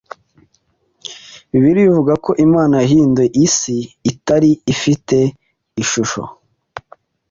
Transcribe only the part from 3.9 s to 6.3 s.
itari ifite ishusho,